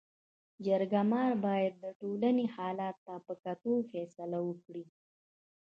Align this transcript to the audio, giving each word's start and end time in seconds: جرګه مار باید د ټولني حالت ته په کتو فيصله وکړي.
جرګه 0.65 1.01
مار 1.11 1.31
باید 1.45 1.73
د 1.83 1.85
ټولني 1.99 2.45
حالت 2.55 2.95
ته 3.05 3.15
په 3.25 3.33
کتو 3.43 3.73
فيصله 3.91 4.37
وکړي. 4.47 4.85